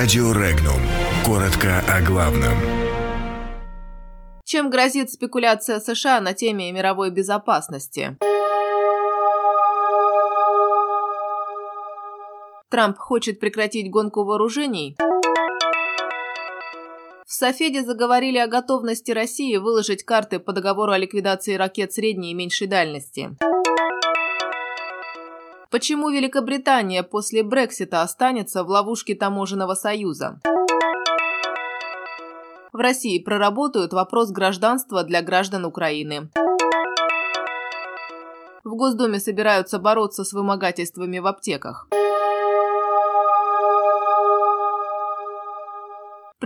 [0.00, 0.80] Радио Регнум.
[1.26, 2.56] Коротко о главном.
[4.44, 8.16] Чем грозит спекуляция США на теме мировой безопасности?
[12.70, 14.96] Трамп хочет прекратить гонку вооружений?
[17.26, 22.34] В Софеде заговорили о готовности России выложить карты по договору о ликвидации ракет средней и
[22.34, 23.36] меньшей дальности.
[25.70, 30.40] Почему Великобритания после Брексита останется в ловушке таможенного союза?
[32.72, 36.30] В России проработают вопрос гражданства для граждан Украины.
[38.64, 41.86] В Госдуме собираются бороться с вымогательствами в аптеках.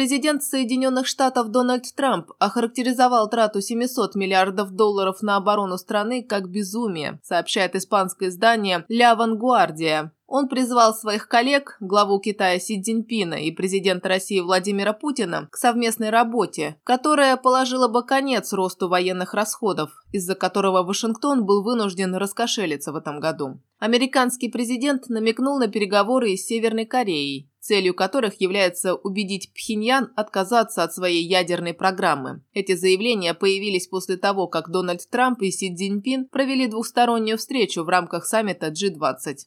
[0.00, 7.20] Президент Соединенных Штатов Дональд Трамп охарактеризовал трату 700 миллиардов долларов на оборону страны как безумие,
[7.22, 10.14] сообщает испанское издание «Ля Вангуардия».
[10.26, 16.08] Он призвал своих коллег, главу Китая Си Цзиньпина и президента России Владимира Путина, к совместной
[16.08, 22.96] работе, которая положила бы конец росту военных расходов, из-за которого Вашингтон был вынужден раскошелиться в
[22.96, 23.60] этом году.
[23.80, 30.94] Американский президент намекнул на переговоры с Северной Кореей, целью которых является убедить Пхеньян отказаться от
[30.94, 32.42] своей ядерной программы.
[32.52, 37.88] Эти заявления появились после того, как Дональд Трамп и Си Цзиньпин провели двухстороннюю встречу в
[37.88, 39.46] рамках саммита G20.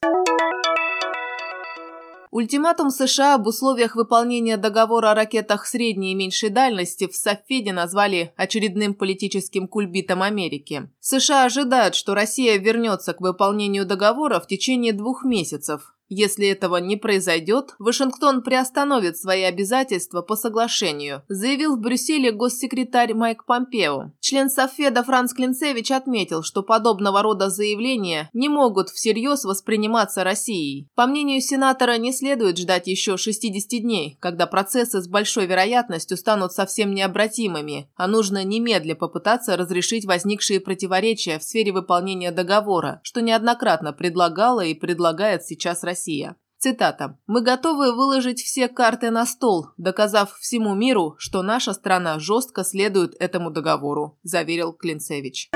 [2.34, 8.32] Ультиматум США об условиях выполнения договора о ракетах средней и меньшей дальности в Софеде назвали
[8.36, 10.90] очередным политическим кульбитом Америки.
[10.98, 16.96] США ожидают, что Россия вернется к выполнению договора в течение двух месяцев, если этого не
[16.96, 24.12] произойдет, Вашингтон приостановит свои обязательства по соглашению, заявил в Брюсселе госсекретарь Майк Помпео.
[24.20, 30.88] Член Софеда Франц Клинцевич отметил, что подобного рода заявления не могут всерьез восприниматься Россией.
[30.94, 36.52] По мнению сенатора, не следует ждать еще 60 дней, когда процессы с большой вероятностью станут
[36.52, 43.92] совсем необратимыми, а нужно немедля попытаться разрешить возникшие противоречия в сфере выполнения договора, что неоднократно
[43.92, 45.93] предлагала и предлагает сейчас Россия.
[45.94, 46.34] Россия.
[46.58, 47.18] Цитата.
[47.28, 53.14] «Мы готовы выложить все карты на стол, доказав всему миру, что наша страна жестко следует
[53.20, 55.50] этому договору», заверил Клинцевич.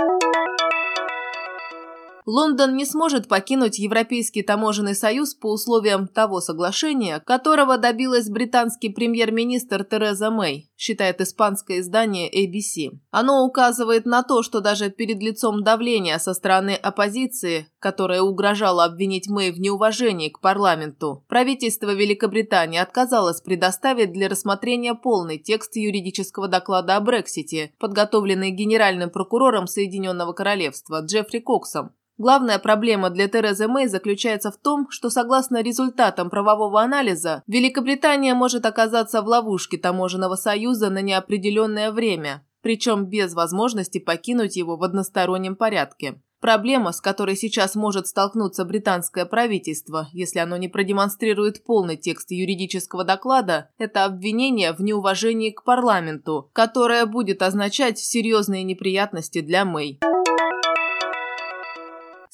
[2.24, 9.82] Лондон не сможет покинуть Европейский таможенный союз по условиям того соглашения, которого добилась британский премьер-министр
[9.82, 12.98] Тереза Мэй, считает испанское издание ABC.
[13.10, 19.28] Оно указывает на то, что даже перед лицом давления со стороны оппозиции, которая угрожала обвинить
[19.28, 26.96] Мэй в неуважении к парламенту, правительство Великобритании отказалось предоставить для рассмотрения полный текст юридического доклада
[26.96, 34.50] о Брексите, подготовленный генеральным прокурором Соединенного Королевства Джеффри Коксом, Главная проблема для Терезы Мэй заключается
[34.50, 41.00] в том, что согласно результатам правового анализа, Великобритания может оказаться в ловушке таможенного союза на
[41.00, 46.20] неопределенное время, причем без возможности покинуть его в одностороннем порядке.
[46.40, 53.02] Проблема, с которой сейчас может столкнуться британское правительство, если оно не продемонстрирует полный текст юридического
[53.02, 59.98] доклада, это обвинение в неуважении к парламенту, которое будет означать серьезные неприятности для Мэй.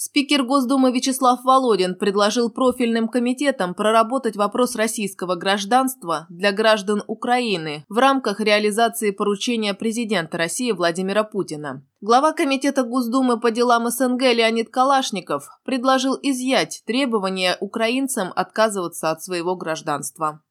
[0.07, 7.97] Спикер Госдумы Вячеслав Володин предложил профильным комитетам проработать вопрос российского гражданства для граждан Украины в
[7.97, 11.87] рамках реализации поручения президента России Владимира Путина.
[12.03, 19.57] Глава Комитета Госдумы по делам СНГ Леонид Калашников предложил изъять требования украинцам отказываться от своего
[19.57, 20.43] гражданства.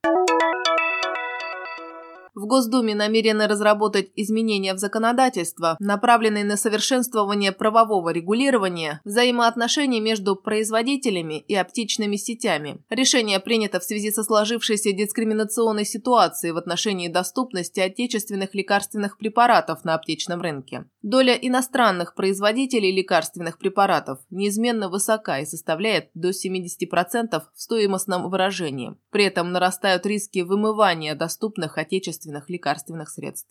[2.34, 11.38] В Госдуме намерены разработать изменения в законодательство, направленные на совершенствование правового регулирования взаимоотношений между производителями
[11.38, 12.82] и оптичными сетями.
[12.90, 19.94] Решение принято в связи со сложившейся дискриминационной ситуацией в отношении доступности отечественных лекарственных препаратов на
[19.94, 20.86] аптечном рынке.
[21.02, 28.96] Доля иностранных производителей лекарственных препаратов неизменно высока и составляет до 70% в стоимостном выражении.
[29.10, 33.48] При этом нарастают риски вымывания доступных отечественных отечественных лекарственных средств.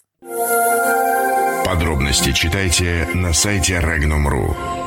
[1.66, 4.83] Подробности читайте на сайте Regnum.ru.